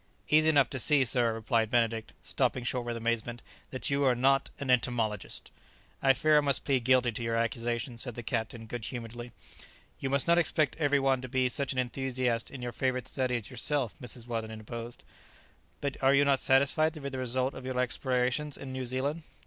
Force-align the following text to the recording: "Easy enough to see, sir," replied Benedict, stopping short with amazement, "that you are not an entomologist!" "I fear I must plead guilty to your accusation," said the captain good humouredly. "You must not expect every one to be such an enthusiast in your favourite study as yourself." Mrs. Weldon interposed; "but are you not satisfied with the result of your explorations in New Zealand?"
"Easy 0.29 0.49
enough 0.49 0.67
to 0.67 0.79
see, 0.79 1.05
sir," 1.05 1.31
replied 1.31 1.69
Benedict, 1.69 2.11
stopping 2.23 2.63
short 2.63 2.87
with 2.87 2.97
amazement, 2.97 3.43
"that 3.69 3.91
you 3.91 4.03
are 4.03 4.15
not 4.15 4.49
an 4.59 4.71
entomologist!" 4.71 5.51
"I 6.01 6.13
fear 6.13 6.39
I 6.39 6.41
must 6.41 6.65
plead 6.65 6.85
guilty 6.85 7.11
to 7.11 7.21
your 7.21 7.35
accusation," 7.35 7.99
said 7.99 8.15
the 8.15 8.23
captain 8.23 8.65
good 8.65 8.83
humouredly. 8.85 9.31
"You 9.99 10.09
must 10.09 10.27
not 10.27 10.39
expect 10.39 10.75
every 10.77 10.99
one 10.99 11.21
to 11.21 11.27
be 11.29 11.49
such 11.49 11.71
an 11.71 11.77
enthusiast 11.77 12.49
in 12.49 12.63
your 12.63 12.71
favourite 12.71 13.05
study 13.07 13.35
as 13.35 13.51
yourself." 13.51 13.95
Mrs. 14.01 14.25
Weldon 14.25 14.49
interposed; 14.49 15.03
"but 15.81 15.97
are 16.01 16.15
you 16.15 16.25
not 16.25 16.39
satisfied 16.39 16.97
with 16.97 17.11
the 17.11 17.19
result 17.19 17.53
of 17.53 17.63
your 17.63 17.79
explorations 17.79 18.57
in 18.57 18.71
New 18.71 18.87
Zealand?" 18.87 19.21